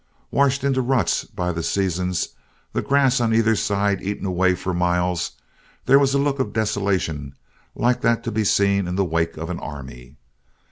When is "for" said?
4.55-4.73